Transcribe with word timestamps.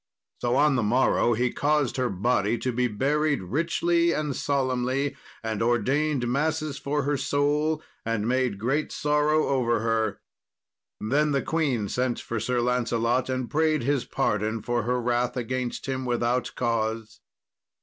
So 0.39 0.55
on 0.55 0.77
the 0.77 0.81
morrow, 0.81 1.33
he 1.33 1.51
caused 1.53 1.97
her 1.97 2.09
body 2.09 2.57
to 2.57 2.71
be 2.71 2.87
buried 2.87 3.43
richly 3.43 4.13
and 4.13 4.35
solemnly, 4.35 5.15
and 5.43 5.61
ordained 5.61 6.27
masses 6.27 6.79
for 6.79 7.03
her 7.03 7.17
soul, 7.17 7.83
and 8.03 8.27
made 8.27 8.57
great 8.57 8.91
sorrow 8.91 9.49
over 9.49 9.81
her. 9.81 10.19
Then 10.99 11.33
the 11.33 11.43
queen 11.43 11.87
sent 11.87 12.19
for 12.19 12.39
Sir 12.39 12.61
Lancelot, 12.61 13.29
and 13.29 13.47
prayed 13.47 13.83
his 13.83 14.03
pardon 14.03 14.63
for 14.63 14.81
her 14.81 14.99
wrath 14.99 15.37
against 15.37 15.85
him 15.85 16.03
without 16.03 16.51
cause. 16.55 17.19